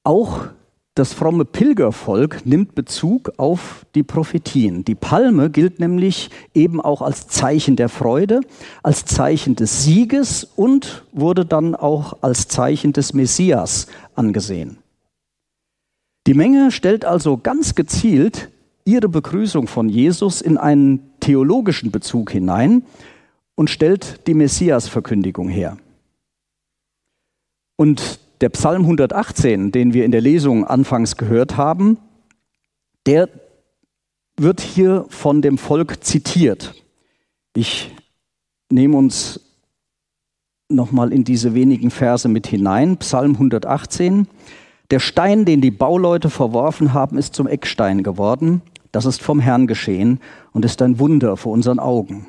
Auch 0.03 0.47
das 0.95 1.13
fromme 1.13 1.45
Pilgervolk 1.45 2.45
nimmt 2.45 2.75
Bezug 2.75 3.33
auf 3.37 3.85
die 3.95 4.03
Prophetien. 4.03 4.85
Die 4.85 4.93
Palme 4.93 5.49
gilt 5.49 5.79
nämlich 5.79 6.29
eben 6.53 6.79
auch 6.79 7.01
als 7.01 7.27
Zeichen 7.27 7.75
der 7.75 7.89
Freude, 7.89 8.41
als 8.83 9.05
Zeichen 9.05 9.55
des 9.55 9.83
Sieges 9.83 10.43
und 10.43 11.03
wurde 11.11 11.45
dann 11.45 11.73
auch 11.73 12.17
als 12.21 12.47
Zeichen 12.47 12.93
des 12.93 13.13
Messias 13.13 13.87
angesehen. 14.13 14.77
Die 16.27 16.35
Menge 16.35 16.71
stellt 16.71 17.05
also 17.05 17.37
ganz 17.37 17.73
gezielt 17.73 18.51
ihre 18.85 19.09
Begrüßung 19.09 19.67
von 19.67 19.89
Jesus 19.89 20.41
in 20.41 20.57
einen 20.57 20.99
theologischen 21.19 21.91
Bezug 21.91 22.31
hinein 22.31 22.83
und 23.55 23.69
stellt 23.69 24.27
die 24.27 24.33
Messias-Verkündigung 24.33 25.49
her. 25.49 25.77
Und 27.75 28.19
der 28.41 28.49
Psalm 28.49 28.81
118, 28.83 29.71
den 29.71 29.93
wir 29.93 30.05
in 30.05 30.11
der 30.11 30.21
Lesung 30.21 30.65
anfangs 30.65 31.17
gehört 31.17 31.57
haben, 31.57 31.97
der 33.05 33.29
wird 34.37 34.61
hier 34.61 35.05
von 35.09 35.41
dem 35.41 35.57
Volk 35.57 36.03
zitiert. 36.03 36.73
Ich 37.55 37.91
nehme 38.69 38.97
uns 38.97 39.39
nochmal 40.69 41.13
in 41.13 41.23
diese 41.23 41.53
wenigen 41.53 41.91
Verse 41.91 42.27
mit 42.27 42.47
hinein. 42.47 42.97
Psalm 42.97 43.33
118. 43.33 44.27
Der 44.91 44.99
Stein, 44.99 45.45
den 45.45 45.61
die 45.61 45.71
Bauleute 45.71 46.29
verworfen 46.29 46.93
haben, 46.93 47.17
ist 47.17 47.35
zum 47.35 47.47
Eckstein 47.47 48.03
geworden. 48.03 48.61
Das 48.93 49.05
ist 49.05 49.23
vom 49.23 49.39
Herrn 49.39 49.65
geschehen 49.65 50.19
und 50.51 50.63
ist 50.63 50.81
ein 50.83 50.99
Wunder 50.99 51.35
vor 51.35 51.51
unseren 51.51 51.79
Augen. 51.79 52.27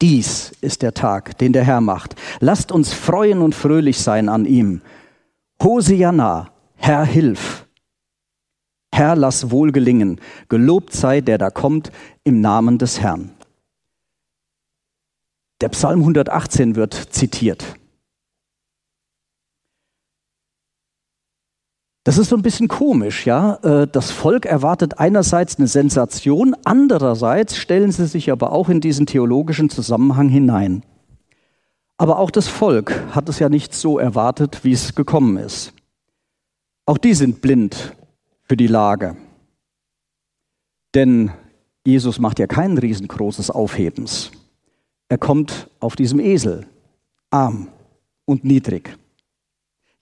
Dies 0.00 0.52
ist 0.62 0.80
der 0.80 0.94
Tag, 0.94 1.36
den 1.38 1.52
der 1.52 1.62
Herr 1.62 1.82
macht. 1.82 2.16
Lasst 2.40 2.72
uns 2.72 2.92
freuen 2.92 3.42
und 3.42 3.54
fröhlich 3.54 3.98
sein 4.00 4.28
an 4.30 4.46
ihm. 4.46 4.80
Hosianna, 5.62 6.50
Herr, 6.74 7.04
hilf. 7.04 7.66
Herr, 8.92 9.14
lass 9.14 9.50
wohl 9.50 9.72
gelingen. 9.72 10.18
Gelobt 10.48 10.94
sei 10.94 11.20
der 11.20 11.36
da 11.36 11.50
kommt 11.50 11.92
im 12.24 12.40
Namen 12.40 12.78
des 12.78 13.00
Herrn. 13.00 13.32
Der 15.60 15.68
Psalm 15.68 16.00
118 16.00 16.76
wird 16.76 16.94
zitiert. 16.94 17.76
Das 22.06 22.18
ist 22.18 22.28
so 22.28 22.36
ein 22.36 22.42
bisschen 22.42 22.68
komisch, 22.68 23.26
ja. 23.26 23.56
Äh, 23.64 23.88
das 23.88 24.12
Volk 24.12 24.46
erwartet 24.46 25.00
einerseits 25.00 25.58
eine 25.58 25.66
Sensation, 25.66 26.54
andererseits 26.62 27.56
stellen 27.56 27.90
sie 27.90 28.06
sich 28.06 28.30
aber 28.30 28.52
auch 28.52 28.68
in 28.68 28.80
diesen 28.80 29.06
theologischen 29.06 29.70
Zusammenhang 29.70 30.28
hinein. 30.28 30.84
Aber 31.96 32.20
auch 32.20 32.30
das 32.30 32.46
Volk 32.46 32.94
hat 33.10 33.28
es 33.28 33.40
ja 33.40 33.48
nicht 33.48 33.74
so 33.74 33.98
erwartet, 33.98 34.60
wie 34.62 34.70
es 34.70 34.94
gekommen 34.94 35.36
ist. 35.36 35.72
Auch 36.84 36.98
die 36.98 37.12
sind 37.12 37.42
blind 37.42 37.96
für 38.44 38.56
die 38.56 38.68
Lage. 38.68 39.16
Denn 40.94 41.32
Jesus 41.84 42.20
macht 42.20 42.38
ja 42.38 42.46
kein 42.46 42.78
riesengroßes 42.78 43.50
Aufhebens. 43.50 44.30
Er 45.08 45.18
kommt 45.18 45.68
auf 45.80 45.96
diesem 45.96 46.20
Esel, 46.20 46.68
arm 47.30 47.66
und 48.26 48.44
niedrig. 48.44 48.96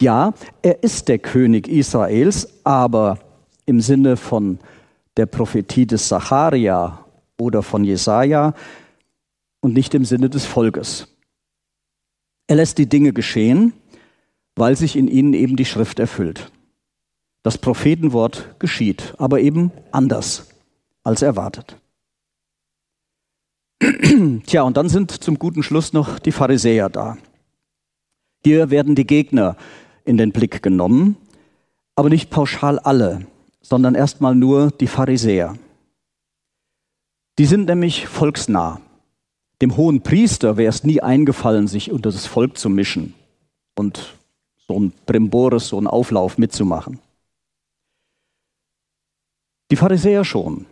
Ja, 0.00 0.34
er 0.62 0.82
ist 0.82 1.08
der 1.08 1.18
König 1.18 1.68
Israels, 1.68 2.48
aber 2.64 3.18
im 3.66 3.80
Sinne 3.80 4.16
von 4.16 4.58
der 5.16 5.26
Prophetie 5.26 5.86
des 5.86 6.08
Zacharia 6.08 7.04
oder 7.38 7.62
von 7.62 7.84
Jesaja 7.84 8.54
und 9.60 9.74
nicht 9.74 9.94
im 9.94 10.04
Sinne 10.04 10.28
des 10.28 10.44
Volkes. 10.44 11.08
Er 12.46 12.56
lässt 12.56 12.78
die 12.78 12.88
Dinge 12.88 13.12
geschehen, 13.12 13.72
weil 14.56 14.76
sich 14.76 14.96
in 14.96 15.08
ihnen 15.08 15.32
eben 15.32 15.56
die 15.56 15.64
Schrift 15.64 15.98
erfüllt. 15.98 16.50
Das 17.42 17.58
Prophetenwort 17.58 18.58
geschieht, 18.58 19.14
aber 19.18 19.40
eben 19.40 19.70
anders 19.92 20.48
als 21.02 21.22
erwartet. 21.22 21.76
Tja, 24.46 24.62
und 24.62 24.76
dann 24.76 24.88
sind 24.88 25.10
zum 25.10 25.38
guten 25.38 25.62
Schluss 25.62 25.92
noch 25.92 26.18
die 26.18 26.32
Pharisäer 26.32 26.88
da. 26.88 27.18
Hier 28.42 28.70
werden 28.70 28.94
die 28.94 29.06
Gegner 29.06 29.56
in 30.04 30.16
den 30.16 30.32
Blick 30.32 30.62
genommen, 30.62 31.16
aber 31.96 32.08
nicht 32.08 32.30
pauschal 32.30 32.78
alle, 32.78 33.26
sondern 33.60 33.94
erstmal 33.94 34.34
nur 34.34 34.70
die 34.70 34.86
Pharisäer. 34.86 35.56
Die 37.38 37.46
sind 37.46 37.66
nämlich 37.66 38.06
volksnah. 38.06 38.80
Dem 39.60 39.76
hohen 39.76 40.02
Priester 40.02 40.56
wäre 40.56 40.68
es 40.68 40.84
nie 40.84 41.00
eingefallen, 41.00 41.66
sich 41.66 41.90
unter 41.90 42.10
das 42.10 42.26
Volk 42.26 42.58
zu 42.58 42.68
mischen 42.68 43.14
und 43.76 44.14
so 44.66 44.78
ein 44.78 44.92
Brimbores, 45.06 45.68
so 45.68 45.80
ein 45.80 45.86
Auflauf 45.86 46.38
mitzumachen. 46.38 47.00
Die 49.70 49.76
Pharisäer 49.76 50.24
schon. 50.24 50.66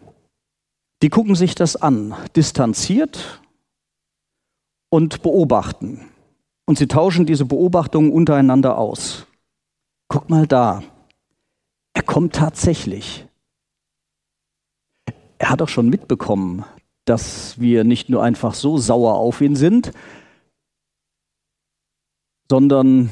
Die 1.02 1.08
gucken 1.08 1.34
sich 1.34 1.54
das 1.54 1.74
an, 1.74 2.14
distanziert 2.36 3.40
und 4.88 5.22
beobachten. 5.22 6.11
Und 6.72 6.78
sie 6.78 6.88
tauschen 6.88 7.26
diese 7.26 7.44
Beobachtungen 7.44 8.10
untereinander 8.10 8.78
aus. 8.78 9.26
Guck 10.08 10.30
mal 10.30 10.46
da, 10.46 10.82
er 11.92 12.02
kommt 12.02 12.34
tatsächlich. 12.34 13.26
Er 15.36 15.50
hat 15.50 15.60
doch 15.60 15.68
schon 15.68 15.90
mitbekommen, 15.90 16.64
dass 17.04 17.60
wir 17.60 17.84
nicht 17.84 18.08
nur 18.08 18.22
einfach 18.22 18.54
so 18.54 18.78
sauer 18.78 19.16
auf 19.16 19.42
ihn 19.42 19.54
sind, 19.54 19.92
sondern 22.48 23.10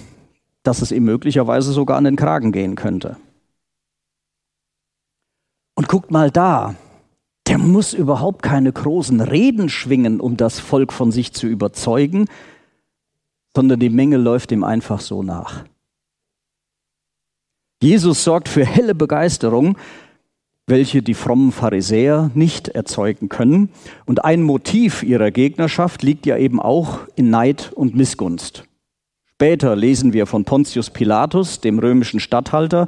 dass 0.63 0.81
es 0.81 0.91
ihm 0.91 1.05
möglicherweise 1.05 1.73
sogar 1.73 1.99
an 1.99 2.05
den 2.05 2.17
Kragen 2.17 2.53
gehen 2.53 2.77
könnte. 2.77 3.19
Und 5.75 5.87
guckt 5.87 6.11
mal 6.11 6.31
da, 6.31 6.77
der 7.47 7.59
muss 7.59 7.93
überhaupt 7.93 8.43
keine 8.43 8.73
großen 8.73 9.21
Reden 9.21 9.69
schwingen, 9.69 10.19
um 10.19 10.39
das 10.39 10.59
Volk 10.59 10.95
von 10.95 11.13
sich 11.13 11.35
zu 11.35 11.47
überzeugen, 11.47 12.27
sondern 13.55 13.81
die 13.81 13.91
Menge 13.91 14.17
läuft 14.17 14.53
ihm 14.53 14.65
einfach 14.65 15.01
so 15.01 15.23
nach. 15.23 15.65
Jesus 17.83 18.25
sorgt 18.25 18.49
für 18.49 18.65
helle 18.65 18.95
Begeisterung, 18.95 19.77
welche 20.67 21.03
die 21.03 21.15
frommen 21.15 21.51
Pharisäer 21.51 22.31
nicht 22.35 22.69
erzeugen 22.69 23.29
können. 23.29 23.71
Und 24.07 24.25
ein 24.25 24.43
Motiv 24.43 25.03
ihrer 25.03 25.31
Gegnerschaft 25.31 26.03
liegt 26.03 26.27
ja 26.27 26.37
eben 26.37 26.61
auch 26.61 27.01
in 27.17 27.31
Neid 27.31 27.73
und 27.75 27.97
Missgunst. 27.97 28.65
Später 29.35 29.75
lesen 29.75 30.13
wir 30.13 30.27
von 30.27 30.45
Pontius 30.45 30.91
Pilatus, 30.91 31.61
dem 31.61 31.79
römischen 31.79 32.21
Statthalter, 32.21 32.87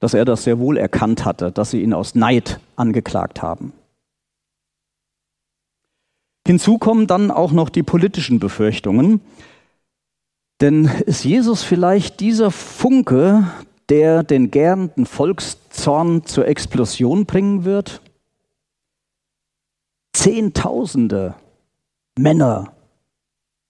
dass 0.00 0.12
er 0.12 0.24
das 0.24 0.44
sehr 0.44 0.58
wohl 0.58 0.76
erkannt 0.76 1.24
hatte, 1.24 1.52
dass 1.52 1.70
sie 1.70 1.82
ihn 1.82 1.94
aus 1.94 2.14
Neid 2.14 2.60
angeklagt 2.76 3.42
haben. 3.42 3.72
Hinzu 6.46 6.78
kommen 6.78 7.06
dann 7.06 7.30
auch 7.30 7.52
noch 7.52 7.70
die 7.70 7.82
politischen 7.82 8.38
Befürchtungen. 8.38 9.20
Denn 10.60 10.86
ist 11.06 11.24
Jesus 11.24 11.62
vielleicht 11.62 12.20
dieser 12.20 12.50
Funke, 12.50 13.46
der 13.88 14.22
den 14.22 14.50
gärenden 14.50 15.06
Volkszorn 15.06 16.24
zur 16.24 16.46
Explosion 16.46 17.26
bringen 17.26 17.64
wird? 17.64 18.00
Zehntausende 20.12 21.34
Männer, 22.16 22.72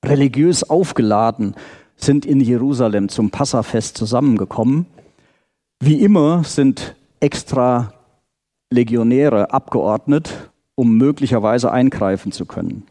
religiös 0.05 0.69
aufgeladen, 0.69 1.55
sind 1.97 2.27
in 2.27 2.41
Jerusalem 2.41 3.09
zum 3.09 3.31
Passafest 3.31 3.97
zusammengekommen. 3.97 4.87
Wie 5.81 6.03
immer 6.03 6.45
sind 6.45 6.97
extra 7.21 7.95
Legionäre 8.71 9.53
abgeordnet, 9.53 10.51
um 10.75 10.97
möglicherweise 10.99 11.73
eingreifen 11.73 12.33
zu 12.33 12.45
können. 12.45 12.87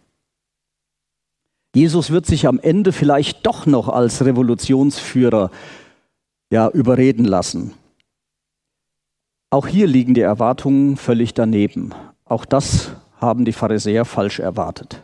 Jesus 1.76 2.12
wird 2.12 2.26
sich 2.26 2.48
am 2.48 2.60
Ende 2.60 2.92
vielleicht 2.92 3.46
doch 3.46 3.66
noch 3.66 3.90
als 3.90 4.24
Revolutionsführer 4.24 5.50
ja, 6.52 6.70
überreden 6.70 7.26
lassen. 7.26 7.74
Auch 9.50 9.68
hier 9.68 9.88
liegen 9.88 10.14
die 10.14 10.22
Erwartungen 10.22 10.98
völlig 10.98 11.34
daneben. 11.34 11.94
Auch 12.26 12.46
das 12.46 12.92
haben 13.20 13.46
die 13.46 13.54
Pharisäer 13.54 14.06
falsch 14.06 14.40
erwartet. 14.40 15.04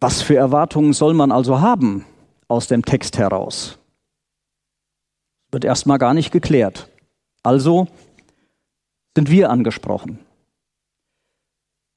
Was 0.00 0.20
für 0.20 0.36
Erwartungen 0.36 0.92
soll 0.92 1.14
man 1.14 1.32
also 1.32 1.60
haben 1.60 2.04
aus 2.48 2.68
dem 2.68 2.84
Text 2.84 3.16
heraus? 3.16 3.78
Wird 5.50 5.64
erstmal 5.64 5.98
gar 5.98 6.12
nicht 6.12 6.30
geklärt. 6.30 6.90
Also 7.42 7.88
sind 9.14 9.30
wir 9.30 9.50
angesprochen. 9.50 10.25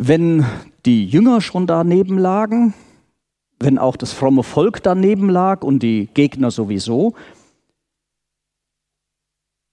Wenn 0.01 0.45
die 0.85 1.05
Jünger 1.05 1.41
schon 1.41 1.67
daneben 1.67 2.17
lagen, 2.17 2.73
wenn 3.59 3.77
auch 3.77 3.97
das 3.97 4.13
fromme 4.13 4.43
Volk 4.43 4.81
daneben 4.81 5.29
lag 5.29 5.63
und 5.63 5.83
die 5.83 6.07
Gegner 6.13 6.51
sowieso, 6.51 7.15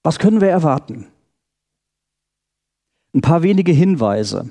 was 0.03 0.19
können 0.19 0.41
wir 0.41 0.49
erwarten? 0.49 1.07
Ein 3.15 3.21
paar 3.21 3.43
wenige 3.43 3.73
Hinweise. 3.73 4.51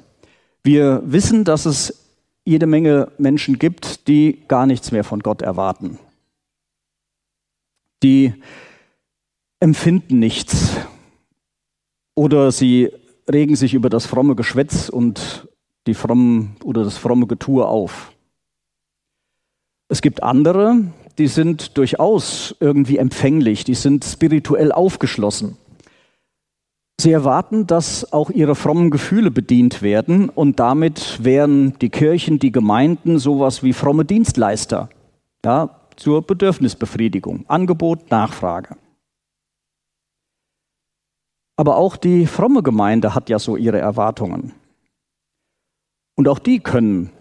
Wir 0.64 1.02
wissen, 1.06 1.44
dass 1.44 1.66
es 1.66 2.06
jede 2.46 2.68
Menge 2.68 3.12
Menschen 3.18 3.60
gibt, 3.60 4.08
die 4.08 4.44
gar 4.48 4.66
nichts 4.66 4.92
mehr 4.92 5.04
von 5.04 5.20
Gott 5.20 5.42
erwarten. 5.42 6.00
Die 8.02 8.34
empfinden 9.60 10.20
nichts 10.20 10.76
oder 12.16 12.52
sie 12.52 12.92
regen 13.30 13.56
sich 13.56 13.74
über 13.74 13.90
das 13.90 14.06
fromme 14.06 14.36
Geschwätz 14.36 14.90
und 14.90 15.48
die 15.88 15.93
frommen 15.93 16.56
oder 16.63 16.84
das 16.84 16.98
fromme 16.98 17.28
Getue 17.28 17.67
auf. 17.67 18.12
Es 19.88 20.02
gibt 20.02 20.24
andere, 20.24 20.84
die 21.17 21.28
sind 21.28 21.78
durchaus 21.78 22.56
irgendwie 22.60 22.98
empfänglich, 22.98 23.63
die 23.63 23.76
sind 23.76 24.04
spirituell 24.04 24.71
aufgeschlossen. 24.71 25.58
Sie 27.00 27.12
erwarten, 27.12 27.67
dass 27.67 28.13
auch 28.13 28.30
ihre 28.30 28.56
frommen 28.56 28.89
Gefühle 28.89 29.30
bedient 29.30 29.82
werden 29.82 30.30
und 30.30 30.60
damit 30.60 31.24
wären 31.24 31.78
die 31.80 31.89
Kirchen, 31.89 32.39
die 32.39 32.52
Gemeinden 32.52 33.19
sowas 33.19 33.63
wie 33.63 33.74
fromme 33.74 34.06
Dienstleister 34.06 34.89
ja, 35.43 35.82
zur 35.98 36.26
Bedürfnisbefriedigung, 36.26 37.45
Angebot, 37.48 38.10
Nachfrage. 38.12 38.78
Aber 41.58 41.78
auch 41.78 41.95
die 41.98 42.28
fromme 42.28 42.63
Gemeinde 42.63 43.13
hat 43.13 43.30
ja 43.30 43.39
so 43.39 43.56
ihre 43.56 43.80
Erwartungen. 43.80 44.54
Und 46.15 46.28
auch 46.28 46.39
die 46.39 46.60
können 46.60 47.12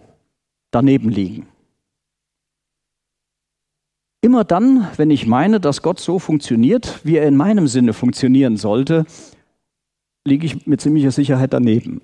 daneben 0.70 1.08
liegen. 1.08 1.48
Immer 4.20 4.44
dann, 4.44 4.88
wenn 4.96 5.10
ich 5.10 5.26
meine, 5.26 5.60
dass 5.60 5.82
Gott 5.82 6.00
so 6.00 6.18
funktioniert, 6.18 7.00
wie 7.04 7.16
er 7.16 7.28
in 7.28 7.36
meinem 7.36 7.68
Sinne 7.68 7.92
funktionieren 7.92 8.56
sollte, 8.56 9.04
liege 10.24 10.46
ich 10.46 10.66
mit 10.66 10.80
ziemlicher 10.80 11.10
Sicherheit 11.10 11.52
daneben. 11.52 12.00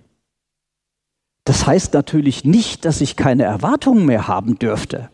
Das 1.44 1.66
heißt 1.66 1.94
natürlich 1.94 2.44
nicht, 2.44 2.84
dass 2.84 3.00
ich 3.00 3.16
keine 3.16 3.44
Erwartungen 3.44 4.04
mehr 4.04 4.28
haben 4.28 4.58
dürfte. 4.58 5.10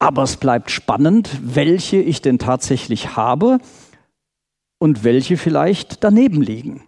Aber 0.00 0.22
es 0.24 0.36
bleibt 0.36 0.70
spannend, 0.70 1.30
welche 1.42 1.98
ich 1.98 2.22
denn 2.22 2.38
tatsächlich 2.38 3.16
habe 3.16 3.58
und 4.78 5.04
welche 5.04 5.36
vielleicht 5.36 6.02
daneben 6.02 6.42
liegen. 6.42 6.82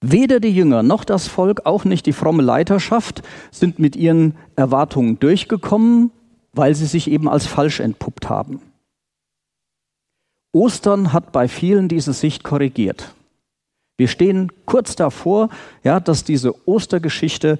Weder 0.00 0.38
die 0.38 0.54
Jünger 0.54 0.82
noch 0.82 1.04
das 1.04 1.26
Volk, 1.26 1.66
auch 1.66 1.84
nicht 1.84 2.06
die 2.06 2.12
fromme 2.12 2.42
Leiterschaft 2.42 3.22
sind 3.50 3.78
mit 3.78 3.96
ihren 3.96 4.36
Erwartungen 4.54 5.18
durchgekommen, 5.18 6.12
weil 6.52 6.74
sie 6.74 6.86
sich 6.86 7.10
eben 7.10 7.28
als 7.28 7.46
falsch 7.46 7.80
entpuppt 7.80 8.28
haben. 8.28 8.60
Ostern 10.52 11.12
hat 11.12 11.32
bei 11.32 11.48
vielen 11.48 11.88
diese 11.88 12.12
Sicht 12.12 12.44
korrigiert. 12.44 13.14
Wir 13.96 14.08
stehen 14.08 14.52
kurz 14.64 14.94
davor, 14.94 15.48
ja, 15.82 15.98
dass 15.98 16.22
diese 16.22 16.54
Ostergeschichte 16.68 17.58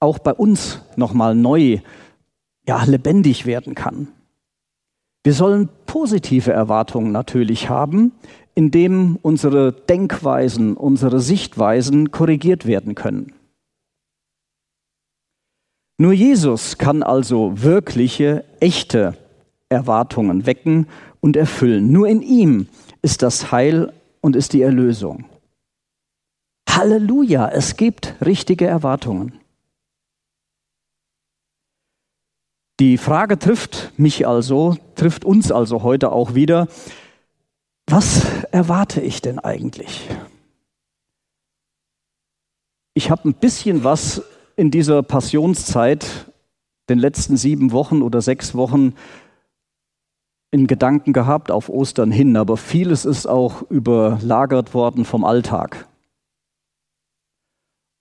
auch 0.00 0.18
bei 0.18 0.32
uns 0.32 0.80
nochmal 0.96 1.34
neu, 1.34 1.80
ja, 2.66 2.82
lebendig 2.84 3.44
werden 3.46 3.74
kann. 3.74 4.08
Wir 5.26 5.34
sollen 5.34 5.68
positive 5.86 6.52
Erwartungen 6.52 7.10
natürlich 7.10 7.68
haben, 7.68 8.12
indem 8.54 9.18
unsere 9.22 9.72
Denkweisen, 9.72 10.76
unsere 10.76 11.18
Sichtweisen 11.18 12.12
korrigiert 12.12 12.64
werden 12.64 12.94
können. 12.94 13.32
Nur 15.98 16.12
Jesus 16.12 16.78
kann 16.78 17.02
also 17.02 17.60
wirkliche, 17.60 18.44
echte 18.60 19.16
Erwartungen 19.68 20.46
wecken 20.46 20.86
und 21.18 21.36
erfüllen. 21.36 21.90
Nur 21.90 22.06
in 22.06 22.22
ihm 22.22 22.68
ist 23.02 23.22
das 23.22 23.50
Heil 23.50 23.92
und 24.20 24.36
ist 24.36 24.52
die 24.52 24.62
Erlösung. 24.62 25.24
Halleluja, 26.70 27.48
es 27.48 27.76
gibt 27.76 28.14
richtige 28.24 28.68
Erwartungen. 28.68 29.32
Die 32.78 32.98
Frage 32.98 33.38
trifft 33.38 33.98
mich 33.98 34.26
also, 34.26 34.76
trifft 34.96 35.24
uns 35.24 35.50
also 35.50 35.82
heute 35.82 36.12
auch 36.12 36.34
wieder, 36.34 36.68
was 37.86 38.26
erwarte 38.50 39.00
ich 39.00 39.22
denn 39.22 39.38
eigentlich? 39.38 40.08
Ich 42.92 43.10
habe 43.10 43.28
ein 43.28 43.34
bisschen 43.34 43.82
was 43.82 44.22
in 44.56 44.70
dieser 44.70 45.02
Passionszeit, 45.02 46.30
den 46.90 46.98
letzten 46.98 47.36
sieben 47.36 47.72
Wochen 47.72 48.02
oder 48.02 48.20
sechs 48.20 48.54
Wochen, 48.54 48.94
in 50.50 50.66
Gedanken 50.66 51.12
gehabt 51.12 51.50
auf 51.50 51.68
Ostern 51.68 52.10
hin, 52.10 52.36
aber 52.36 52.56
vieles 52.56 53.04
ist 53.04 53.26
auch 53.26 53.62
überlagert 53.70 54.74
worden 54.74 55.04
vom 55.04 55.24
Alltag. 55.24 55.88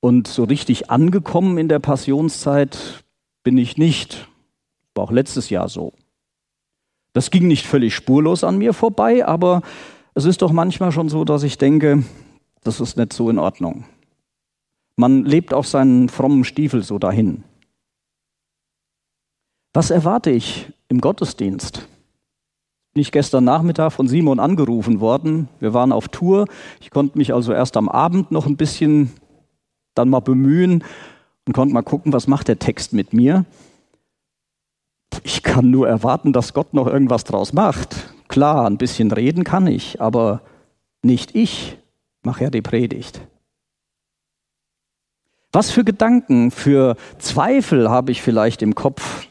Und 0.02 0.28
so 0.28 0.44
richtig 0.44 0.90
angekommen 0.90 1.58
in 1.58 1.68
der 1.68 1.80
Passionszeit 1.80 3.04
bin 3.44 3.58
ich 3.58 3.78
nicht. 3.78 4.28
War 4.96 5.04
auch 5.04 5.12
letztes 5.12 5.50
Jahr 5.50 5.70
so. 5.70 5.94
Das 7.14 7.32
ging 7.32 7.48
nicht 7.48 7.66
völlig 7.66 7.94
spurlos 7.96 8.44
an 8.44 8.58
mir 8.58 8.74
vorbei, 8.74 9.26
aber 9.26 9.62
es 10.16 10.26
ist 10.26 10.42
doch 10.42 10.52
manchmal 10.52 10.92
schon 10.92 11.10
so, 11.10 11.24
dass 11.24 11.44
ich 11.44 11.58
denke, 11.58 12.04
das 12.64 12.82
ist 12.82 12.98
nicht 12.98 13.14
so 13.14 13.30
in 13.30 13.38
Ordnung. 13.38 13.86
Man 14.98 15.26
lebt 15.26 15.54
auf 15.54 15.68
seinen 15.68 16.10
frommen 16.10 16.46
Stiefel 16.46 16.84
so 16.84 16.98
dahin. 16.98 17.44
Was 19.74 19.92
erwarte 19.92 20.32
ich 20.32 20.72
im 20.88 21.02
Gottesdienst? 21.02 21.88
Bin 22.94 23.02
ich 23.02 23.12
gestern 23.12 23.44
Nachmittag 23.44 23.92
von 23.92 24.08
Simon 24.08 24.40
angerufen 24.40 25.02
worden. 25.02 25.50
Wir 25.60 25.74
waren 25.74 25.92
auf 25.92 26.08
Tour. 26.08 26.48
Ich 26.80 26.92
konnte 26.92 27.18
mich 27.18 27.34
also 27.34 27.52
erst 27.52 27.76
am 27.76 27.90
Abend 27.90 28.32
noch 28.32 28.46
ein 28.46 28.56
bisschen 28.56 29.12
dann 29.96 30.10
mal 30.10 30.22
bemühen 30.22 30.84
und 31.46 31.54
konnte 31.54 31.74
mal 31.74 31.82
gucken, 31.82 32.14
was 32.14 32.28
macht 32.28 32.48
der 32.48 32.60
Text 32.60 32.94
mit 32.94 33.12
mir. 33.12 33.46
Ich 35.26 35.42
kann 35.42 35.72
nur 35.72 35.90
erwarten, 35.90 36.34
dass 36.34 36.54
Gott 36.54 36.76
noch 36.76 36.86
irgendwas 36.86 37.24
draus 37.24 37.52
macht. 37.52 38.14
Klar, 38.28 38.68
ein 38.68 38.78
bisschen 38.78 39.12
reden 39.12 39.44
kann 39.44 39.66
ich, 39.66 40.00
aber 40.00 40.42
nicht 41.02 41.34
ich 41.34 41.80
mache 42.22 42.44
ja 42.44 42.52
die 42.52 42.62
Predigt. 42.62 43.22
Was 45.52 45.72
für 45.72 45.84
Gedanken, 45.84 46.52
für 46.52 46.96
Zweifel 47.18 47.90
habe 47.90 48.12
ich 48.12 48.22
vielleicht 48.22 48.62
im 48.62 48.76
Kopf? 48.76 49.28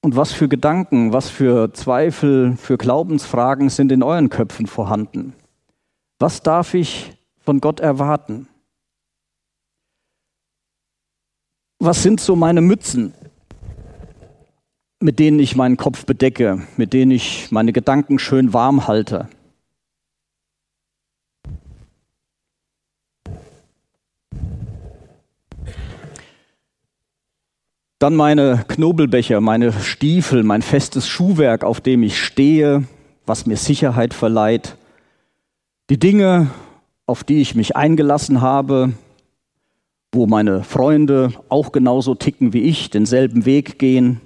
Und 0.00 0.16
was 0.16 0.32
für 0.32 0.48
Gedanken, 0.48 1.12
was 1.12 1.30
für 1.30 1.72
Zweifel, 1.72 2.56
für 2.56 2.78
Glaubensfragen 2.78 3.68
sind 3.70 3.92
in 3.92 4.02
euren 4.02 4.28
Köpfen 4.28 4.66
vorhanden? 4.66 5.34
Was 6.18 6.42
darf 6.42 6.74
ich 6.74 7.16
von 7.38 7.60
Gott 7.60 7.78
erwarten? 7.78 8.48
Was 11.78 12.02
sind 12.02 12.20
so 12.20 12.34
meine 12.34 12.60
Mützen, 12.60 13.14
mit 15.00 15.18
denen 15.18 15.38
ich 15.38 15.54
meinen 15.54 15.76
Kopf 15.76 16.04
bedecke, 16.06 16.62
mit 16.76 16.92
denen 16.92 17.12
ich 17.12 17.50
meine 17.50 17.72
Gedanken 17.72 18.18
schön 18.18 18.52
warm 18.52 18.88
halte? 18.88 19.28
Dann 28.00 28.14
meine 28.14 28.64
Knobelbecher, 28.68 29.40
meine 29.40 29.72
Stiefel, 29.72 30.44
mein 30.44 30.62
festes 30.62 31.08
Schuhwerk, 31.08 31.64
auf 31.64 31.80
dem 31.80 32.04
ich 32.04 32.22
stehe, 32.22 32.84
was 33.26 33.46
mir 33.46 33.56
Sicherheit 33.56 34.14
verleiht. 34.14 34.76
Die 35.90 35.98
Dinge, 35.98 36.50
auf 37.06 37.24
die 37.24 37.40
ich 37.40 37.56
mich 37.56 37.74
eingelassen 37.74 38.40
habe, 38.40 38.92
wo 40.12 40.26
meine 40.26 40.62
Freunde 40.62 41.32
auch 41.48 41.72
genauso 41.72 42.14
ticken 42.14 42.52
wie 42.52 42.62
ich, 42.62 42.90
denselben 42.90 43.46
Weg 43.46 43.80
gehen. 43.80 44.20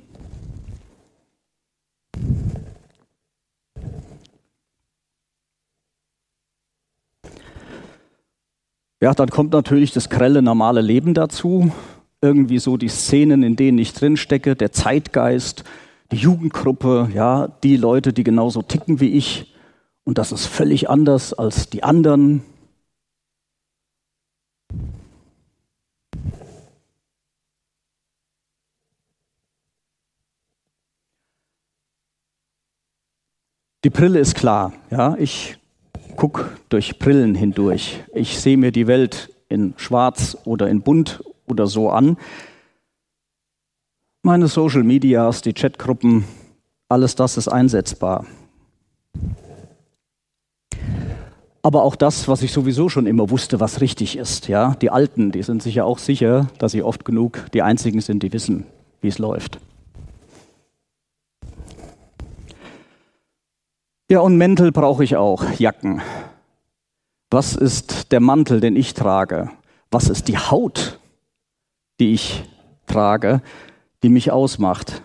Ja, 9.03 9.13
dann 9.15 9.31
kommt 9.31 9.53
natürlich 9.53 9.91
das 9.91 10.11
grelle 10.11 10.43
normale 10.43 10.81
Leben 10.81 11.13
dazu, 11.13 11.73
irgendwie 12.21 12.61
so 12.61 12.77
die 12.77 12.87
Szenen, 12.87 13.43
in 13.43 13.57
denen 13.57 13.77
ich 13.79 13.95
drinstecke, 13.95 14.55
der 14.55 14.71
Zeitgeist, 14.71 15.65
die 16.13 16.19
Jugendgruppe, 16.19 17.11
ja, 17.13 17.49
die 17.65 17.77
Leute, 17.77 18.13
die 18.13 18.23
genauso 18.23 18.63
ticken 18.63 19.01
wie 19.01 19.09
ich. 19.09 19.57
Und 20.05 20.19
das 20.19 20.31
ist 20.31 20.47
völlig 20.47 20.89
anders 20.89 21.35
als 21.35 21.69
die 21.69 21.83
anderen. 21.83 22.45
Die 33.83 33.91
Brille 33.91 34.21
ist 34.21 34.37
klar. 34.37 34.73
Ja, 34.93 35.17
ich 35.19 35.59
gucke 36.23 36.51
durch 36.69 37.01
Brillen 37.01 37.35
hindurch. 37.35 37.99
Ich 38.15 38.39
sehe 38.39 38.57
mir 38.57 38.71
die 38.71 38.87
Welt 38.87 39.35
in 39.49 39.75
Schwarz 39.77 40.39
oder 40.45 40.69
in 40.69 40.81
Bunt 40.81 41.21
oder 41.49 41.67
so 41.67 41.91
an. 41.91 42.17
Meine 44.23 44.47
Social 44.47 44.85
Medias, 44.85 45.43
die 45.43 45.53
Chatgruppen, 45.53 46.23
alles 46.89 47.17
das 47.17 47.37
ist 47.37 47.49
einsetzbar. 47.49 48.25
Aber 51.61 51.83
auch 51.83 51.97
das, 51.97 52.29
was 52.29 52.43
ich 52.43 52.53
sowieso 52.53 52.89
schon 52.89 53.09
immer 53.09 53.31
wusste, 53.31 53.59
was 53.59 53.81
richtig 53.81 54.17
ist. 54.17 54.47
Ja? 54.47 54.77
Die 54.81 54.91
Alten, 54.91 55.33
die 55.33 55.43
sind 55.43 55.61
sich 55.61 55.75
ja 55.75 55.83
auch 55.83 55.99
sicher, 55.99 56.47
dass 56.59 56.71
sie 56.71 56.85
oft 56.85 57.05
genug 57.05 57.47
die 57.53 57.63
Einzigen 57.63 58.01
sind, 58.01 58.23
die 58.23 58.33
wissen, 58.33 58.67
wie 59.01 59.09
es 59.09 59.19
läuft. 59.19 59.59
Ja, 64.13 64.21
und 64.21 64.37
Mäntel 64.37 64.73
brauche 64.73 65.03
ich 65.05 65.17
auch, 65.17 65.59
Jacken. 65.59 66.03
Was 67.31 67.57
ist 67.57 68.13
der 68.13 68.21
Mantel, 68.21 68.61
den 68.61 68.77
ich 68.77 68.93
trage? 68.93 69.51
Was 69.91 70.11
ist 70.11 70.29
die 70.29 70.37
Haut, 70.37 71.01
die 71.99 72.13
ich 72.13 72.45
trage, 72.85 73.41
die 74.03 74.11
mich 74.11 74.31
ausmacht. 74.31 75.03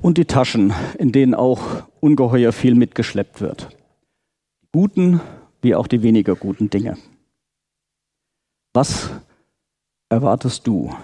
Und 0.00 0.16
die 0.16 0.26
Taschen, 0.26 0.72
in 0.96 1.10
denen 1.10 1.34
auch 1.34 1.88
ungeheuer 1.98 2.52
viel 2.52 2.76
mitgeschleppt 2.76 3.40
wird. 3.40 3.76
Guten 4.70 5.20
wie 5.60 5.74
auch 5.74 5.88
die 5.88 6.04
weniger 6.04 6.36
guten 6.36 6.70
Dinge. 6.70 6.96
Was 8.72 9.10
erwartest 10.16 10.66
du? 10.66 10.94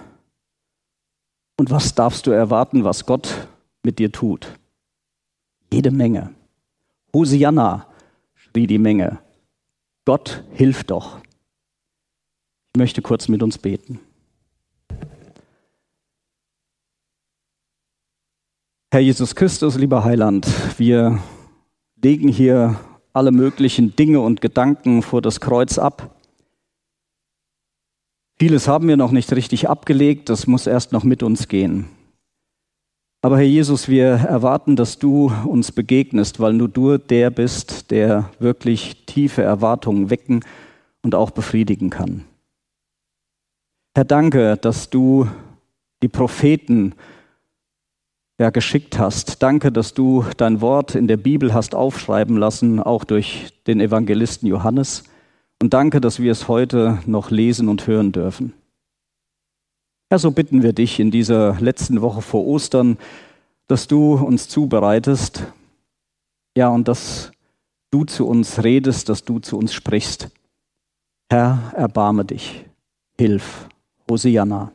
Und 1.59 1.69
was 1.69 1.93
darfst 1.93 2.25
du 2.25 2.31
erwarten, 2.31 2.83
was 2.83 3.05
Gott 3.05 3.47
mit 3.83 3.99
dir 3.99 4.11
tut? 4.11 4.47
Jede 5.71 5.91
Menge. 5.91 6.33
Hosianna, 7.13 7.87
schrie 8.33 8.65
die 8.65 8.79
Menge. 8.79 9.19
Gott, 10.05 10.43
hilf 10.51 10.83
doch. 10.83 11.19
Ich 12.73 12.79
möchte 12.79 13.03
kurz 13.03 13.27
mit 13.27 13.43
uns 13.43 13.59
beten. 13.59 13.99
Herr 18.91 19.01
Jesus 19.01 19.35
Christus, 19.35 19.75
lieber 19.75 20.03
Heiland, 20.03 20.47
wir 20.79 21.19
legen 22.01 22.29
hier 22.29 22.79
alle 23.13 23.31
möglichen 23.31 23.95
Dinge 23.95 24.21
und 24.21 24.41
Gedanken 24.41 25.03
vor 25.03 25.21
das 25.21 25.39
Kreuz 25.39 25.77
ab. 25.77 26.15
Vieles 28.43 28.67
haben 28.67 28.89
wir 28.89 28.97
noch 28.97 29.11
nicht 29.11 29.31
richtig 29.31 29.69
abgelegt, 29.69 30.27
das 30.27 30.47
muss 30.47 30.67
erst 30.67 30.91
noch 30.91 31.05
mit 31.05 31.23
uns 31.23 31.47
gehen. 31.47 31.85
Aber 33.21 33.37
Herr 33.37 33.45
Jesus, 33.45 33.87
wir 33.87 34.07
erwarten, 34.07 34.75
dass 34.75 34.99
du 34.99 35.31
uns 35.45 35.71
begegnest, 35.71 36.41
weil 36.41 36.51
nur 36.51 36.67
du 36.67 36.97
der 36.97 37.29
bist, 37.29 37.89
der 37.89 38.29
wirklich 38.39 39.05
tiefe 39.05 39.43
Erwartungen 39.43 40.09
wecken 40.09 40.43
und 41.03 41.15
auch 41.15 41.31
befriedigen 41.31 41.89
kann. 41.89 42.25
Herr, 43.95 44.03
danke, 44.03 44.57
dass 44.57 44.89
du 44.89 45.25
die 46.01 46.09
Propheten 46.09 46.95
ja, 48.41 48.49
geschickt 48.49 48.99
hast. 48.99 49.41
Danke, 49.41 49.71
dass 49.71 49.93
du 49.93 50.25
dein 50.35 50.59
Wort 50.59 50.95
in 50.95 51.07
der 51.07 51.15
Bibel 51.15 51.53
hast 51.53 51.75
aufschreiben 51.75 52.35
lassen, 52.35 52.81
auch 52.81 53.05
durch 53.05 53.53
den 53.67 53.79
Evangelisten 53.79 54.49
Johannes. 54.49 55.05
Und 55.63 55.73
danke, 55.73 56.01
dass 56.01 56.19
wir 56.19 56.29
es 56.29 56.49
heute 56.49 56.99
noch 57.05 57.31
lesen 57.31 57.69
und 57.69 57.87
hören 57.87 58.11
dürfen. 58.11 58.51
Herr, 60.09 60.19
so 60.19 60.31
bitten 60.31 60.61
wir 60.61 60.73
dich 60.73 60.99
in 60.99 61.09
dieser 61.09 61.57
letzten 61.61 62.01
Woche 62.01 62.21
vor 62.21 62.45
Ostern, 62.45 62.97
dass 63.67 63.87
du 63.87 64.15
uns 64.15 64.49
zubereitest, 64.49 65.45
ja, 66.57 66.67
und 66.67 66.89
dass 66.89 67.31
du 67.91 68.03
zu 68.03 68.27
uns 68.27 68.61
redest, 68.61 69.07
dass 69.07 69.23
du 69.23 69.39
zu 69.39 69.57
uns 69.57 69.73
sprichst. 69.73 70.31
Herr, 71.31 71.71
erbarme 71.73 72.25
dich, 72.25 72.65
hilf, 73.17 73.69
Hosianna. 74.11 74.73